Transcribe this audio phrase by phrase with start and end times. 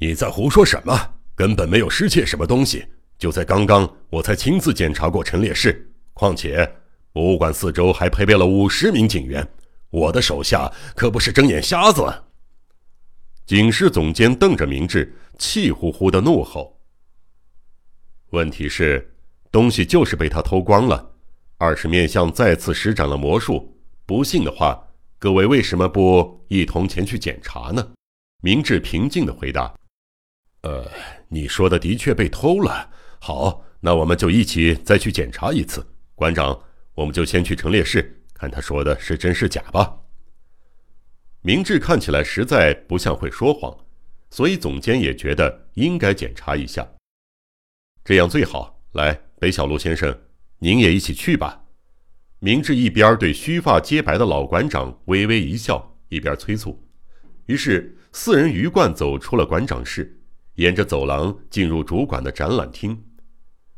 [0.00, 1.14] 你在胡说什么？
[1.34, 2.86] 根本没有失窃什么东西。
[3.18, 5.90] 就在刚刚，我才亲自检查过陈列室。
[6.12, 6.72] 况且，
[7.12, 9.46] 博物馆四周还配备了五十名警员。
[9.90, 12.02] 我的手下可不是睁眼瞎子。
[13.44, 16.78] 警视总监瞪着明智，气呼呼的怒吼
[18.30, 19.16] ：“问题是，
[19.50, 21.12] 东西就是被他偷光了。
[21.56, 23.76] 二是面相再次施展了魔术。
[24.06, 24.80] 不信的话，
[25.18, 27.88] 各位为什么不一同前去检查呢？”
[28.42, 29.74] 明智平静的回答
[30.62, 30.90] ：“呃，
[31.28, 32.90] 你说的的确被偷了。
[33.20, 35.86] 好，那我们就一起再去检查一次。
[36.14, 36.60] 馆长，
[36.94, 39.98] 我们就先去陈列室，看他说的是真是假吧。”
[41.42, 43.74] 明智看起来实在不像会说谎，
[44.30, 46.86] 所以总监也觉得应该检查一下，
[48.04, 48.82] 这样最好。
[48.92, 50.18] 来，北小路先生，
[50.58, 51.64] 您也一起去吧。
[52.40, 56.84] 明智一边对须发皆白的老馆长微微一笑，一边催促。
[57.46, 60.17] 于是四人鱼贯走出了馆长室，
[60.58, 63.04] 沿着走廊进入主管的展览厅。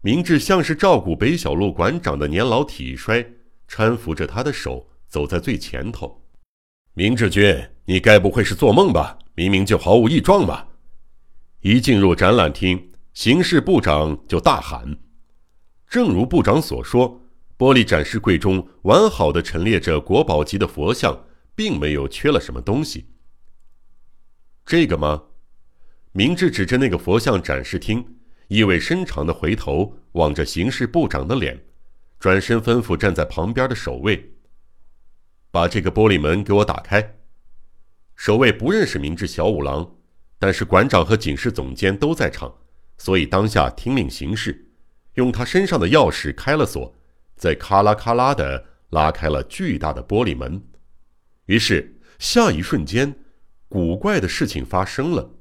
[0.00, 3.24] 明智像是照顾北小路馆长的年老体衰，
[3.68, 6.24] 搀扶着他的手走在最前头。
[6.94, 9.18] 明志君，你该不会是做梦吧？
[9.34, 10.68] 明明就毫无异状吧！
[11.62, 14.96] 一进入展览厅，刑事部长就大喊
[15.90, 17.20] ：“正如部长所说，
[17.58, 21.24] 玻璃展示柜中完好的陈列着国宝级的佛像，
[21.56, 23.06] 并没有缺了什么东西。
[24.64, 25.24] 这个吗？”
[26.12, 28.04] 明智指着那个佛像展示厅，
[28.48, 31.64] 意味深长的回头望着刑事部长的脸，
[32.18, 34.34] 转身吩咐站在旁边的守卫。
[35.50, 37.16] 把这个玻璃门给我打开。
[38.16, 39.96] 守卫不认识明智小五郎，
[40.38, 42.52] 但是馆长和警视总监都在场，
[42.96, 44.72] 所以当下听命行事，
[45.14, 46.94] 用他身上的钥匙开了锁，
[47.36, 50.62] 再咔啦咔啦的拉开了巨大的玻璃门。
[51.46, 53.14] 于是下一瞬间，
[53.68, 55.37] 古怪的事情发生了。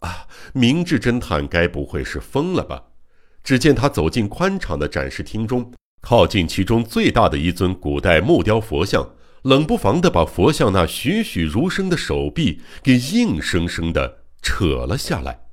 [0.00, 2.84] 啊，明智侦探该不会是疯了吧？
[3.42, 5.72] 只见他走进宽敞的展示厅中。
[6.02, 15.46] 靠近其中最大的一尊古代木雕佛像，冷不防地把佛像那栩栩如生的手臂给硬生生地扯了下来。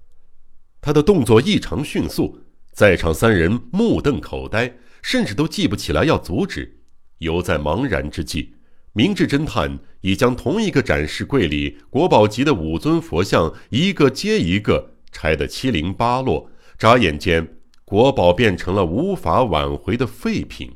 [0.80, 2.40] 他的动作异常迅速，
[2.72, 6.82] 在场三人目瞪口呆，甚至都记不起来要阻止。
[7.20, 8.54] 犹在茫然之际，
[8.96, 17.56] 明智侦探已将同一个展示柜里国宝级的五尊佛像一个接一个拆得七零八落，眨眼间。
[17.86, 20.72] 国宝变成了无法挽回的废品，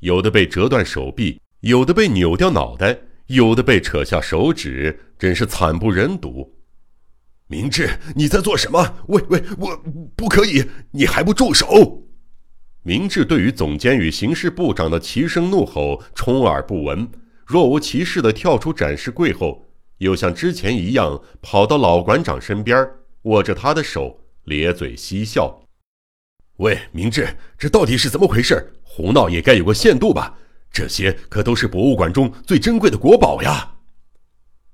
[0.00, 6.54] 有的被折断手臂，有的被扭掉脑袋，有的被扯下手指，真是惨不忍睹。
[7.48, 8.96] 明智，你在做什么？
[9.08, 9.82] 喂喂，我
[10.14, 10.64] 不可以！
[10.90, 12.07] 你还不住手！
[12.88, 17.06] 明智对于总监与刑事部长的齐声怒吼充耳不闻，
[17.44, 19.68] 若无其事地跳出展示柜后，
[19.98, 22.88] 又像之前一样跑到老馆长身边，
[23.24, 25.60] 握着他的手，咧嘴嬉笑。
[26.60, 27.28] 喂，明智，
[27.58, 28.72] 这到底是怎么回事？
[28.82, 30.38] 胡闹也该有个限度吧？
[30.72, 33.70] 这些可都是博物馆中最珍贵的国宝呀！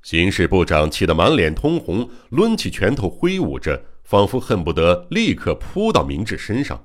[0.02, 6.80] 刑事部长气得满脸通红，抡起拳头挥舞着，仿佛恨不得立刻扑到明智身上。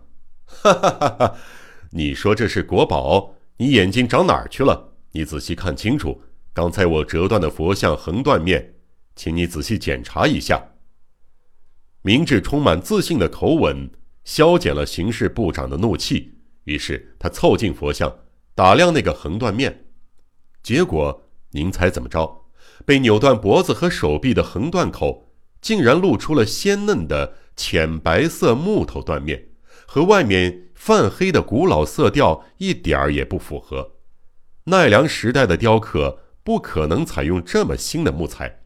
[0.50, 1.36] 哈哈哈哈！
[1.92, 3.36] 你说这是国宝？
[3.58, 4.94] 你眼睛长哪儿去了？
[5.12, 6.22] 你仔细看清楚，
[6.54, 8.74] 刚才我折断的佛像横断面，
[9.16, 10.62] 请你仔细检查一下。
[12.02, 13.90] 明智充满自信的口吻。
[14.26, 16.36] 消减了刑事部长的怒气，
[16.66, 18.14] 于是他凑近佛像，
[18.54, 19.86] 打量那个横断面。
[20.62, 22.46] 结果，您猜怎么着？
[22.86, 25.32] 被扭断脖子和手臂的横断口，
[25.62, 29.49] 竟然露出了鲜嫩的浅白色木头断面，
[29.92, 33.94] 和外面泛黑的古老色调一点儿也不符合。
[34.66, 38.60] 奈良时代的雕刻不可能采用这么新的木材。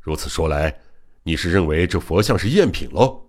[0.00, 0.78] 如此说来，
[1.24, 3.28] 你是认为这佛像是赝品喽？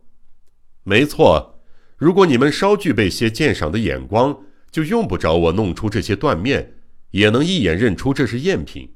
[0.83, 1.59] 没错，
[1.97, 6.75] 如果你们稍具备些鉴赏的眼光，就用不着我弄出这些断面，
[7.11, 8.95] 也能一眼认出这是赝品。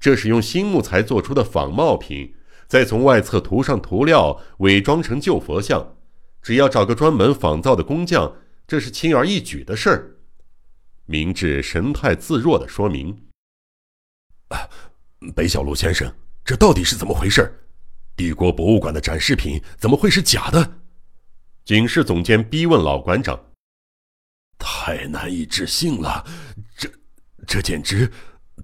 [0.00, 2.34] 这是用新木材做出的仿冒品，
[2.66, 5.94] 再从外侧涂上涂料，伪装成旧佛像。
[6.42, 8.34] 只要找个专门仿造的工匠，
[8.66, 10.16] 这是轻而易举的事儿。
[11.06, 13.28] 明智神态自若的说明
[14.48, 14.58] ：“啊
[15.34, 16.12] 北小路先生，
[16.44, 17.52] 这到底是怎么回事？
[18.16, 20.78] 帝国博物馆的展示品怎么会是假的？”
[21.64, 23.38] 警视总监逼问老馆长
[24.58, 26.24] ：“太难以置信了，
[26.76, 26.90] 这
[27.46, 28.10] 这简直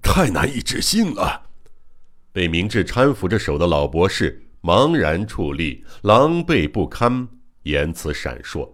[0.01, 1.49] 太难以置信了！”
[2.33, 7.27] 被明智搀扶着手的老博士茫然矗立，狼狈不堪，
[7.65, 8.67] 言辞闪烁。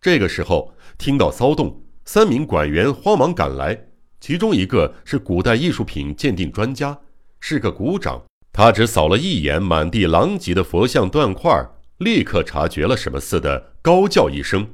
[0.00, 3.88] 这个时候，听到骚动，三名馆员慌忙赶来，
[4.20, 6.98] 其中一个是古代艺术品鉴定专家，
[7.40, 8.22] 是个股长，
[8.52, 11.50] 他只扫了一眼满地狼藉的佛像断块，
[11.98, 14.68] 立刻察觉了什么似的，高叫一声：“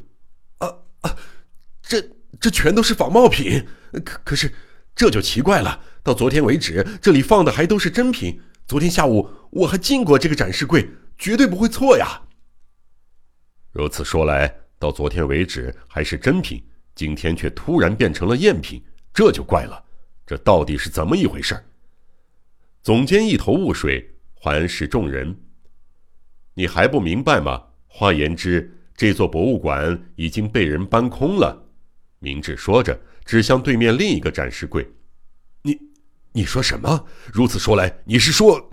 [0.58, 0.68] 啊
[1.02, 1.16] 啊！
[1.82, 2.02] 这
[2.40, 3.66] 这全都是仿冒品！
[4.04, 4.52] 可可是
[4.94, 8.40] 这就奇怪了，到昨天为止，这里放的还都是真品。
[8.66, 12.22] 昨天下午我还进过这个展示柜，绝对不会错呀。”
[13.72, 16.62] 如此说来，到昨天为止还是真品，
[16.94, 18.82] 今天却突然变成了赝品，
[19.14, 19.82] 这就怪了。
[20.26, 21.58] 这到底是怎么一回事？
[22.82, 25.34] 总监一头雾水，环视众人
[26.54, 27.62] ：“你还不明白吗？
[27.86, 31.70] 换言之，这座博物馆已经被人搬空了。”
[32.20, 34.86] 明智说着，指向对面另一个展示柜
[35.62, 35.78] ：“你，
[36.32, 37.06] 你说什么？
[37.32, 38.70] 如此说来，你是说……”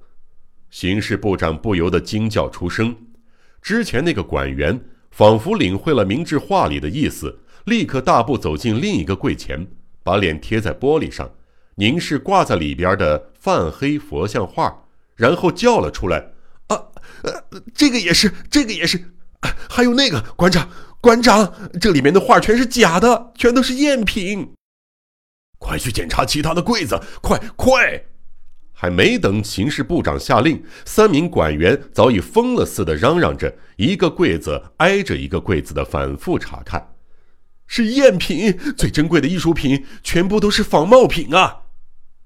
[0.69, 2.95] 刑事部长不由得惊叫出声。
[3.61, 4.79] 之前那个馆员
[5.11, 9.67] 仿佛领会了明智话里的意思，立刻大步走进另一个柜前，
[10.03, 11.29] 把脸贴在玻璃上。
[11.75, 14.85] 凝视挂在里边的泛黑佛像画，
[15.15, 16.33] 然后叫了出来
[16.67, 16.75] ：“啊，
[17.23, 19.13] 呃，这个也是，这个也是，
[19.69, 20.69] 还有那个馆长，
[21.00, 24.53] 馆长，这里面的画全是假的，全都是赝品。
[25.57, 28.03] 快去检查其他的柜子，快快！”
[28.81, 36.96] 还没等刑事部长下令，三名馆员早已疯了似的嚷嚷着，一个柜子挨着一个柜子的反复查看，
[37.68, 41.64] 是赝品，最珍贵的艺术品全部都是仿冒品啊！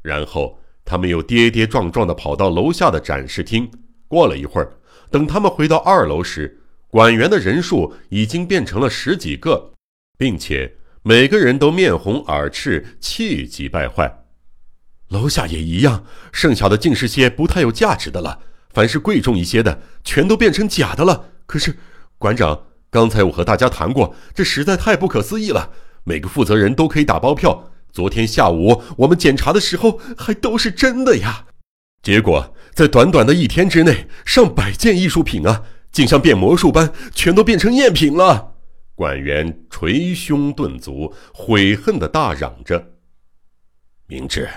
[0.04, 3.68] 然后他们又跌跌撞撞地跑到楼下的展示厅。
[4.08, 4.74] 过了一会儿，
[5.10, 9.72] 等他们回到二楼时，馆员的人数已经变成了十几个，
[10.20, 14.23] 并且每个人都面红耳赤、气急败坏。
[15.10, 18.40] 楼下也一样，剩下的竟是些不太有价值的了。
[18.72, 21.30] 凡是贵重一些的，全都变成假的了。
[21.46, 21.78] 可是，
[22.18, 25.72] 馆长，刚才我和大家谈过，这实在太不可思议了。
[26.04, 27.72] 每个负责人都可以打包票。
[27.92, 31.46] 昨天下午我们检查的时候，还都是真的呀。
[32.02, 38.56] 结果在短短的一天之内，上百件艺术品啊，竟像变魔术般，全都变成赝品了。
[38.96, 42.94] 馆员捶胸顿足，悔恨地大嚷着
[44.08, 44.50] ：“明智，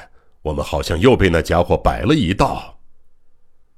[0.46, 2.78] 我们好像又被那家伙摆了一道。”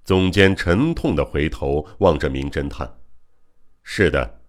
[0.05, 2.99] 总监沉痛地回头望着名侦探
[3.82, 4.41] ：“是的，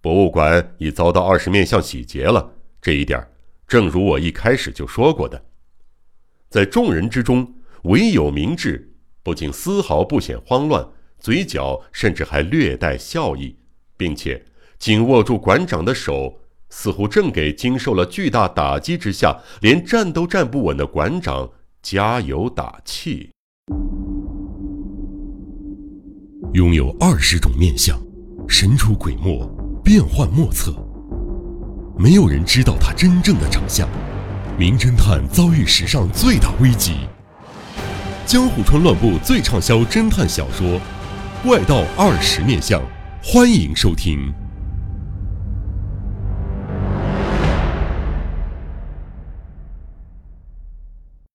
[0.00, 3.26] 博物馆已遭到二十面相洗劫了，这一点。”
[3.68, 5.44] 正如我一开始就说过的，
[6.48, 7.52] 在众人之中，
[7.82, 8.94] 唯有明智
[9.24, 10.88] 不仅丝毫不显慌乱，
[11.18, 13.56] 嘴角甚至还略带笑意，
[13.96, 14.44] 并且
[14.78, 16.38] 紧握住馆长的手，
[16.68, 21.50] 似乎正给经受了巨大打击之下连站都站不稳的馆长
[21.88, 23.30] 加油打气。
[26.52, 27.96] 拥有二十种面相，
[28.48, 29.48] 神出鬼没，
[29.84, 30.74] 变幻莫测。
[31.96, 33.88] 没有人知道他真正的长相，
[34.58, 36.96] 名侦探遭遇史上最大危机。
[38.26, 40.66] 江户川乱步最畅销侦探小说
[41.44, 42.80] 《怪盗二十面相》，
[43.22, 44.34] 欢迎收听。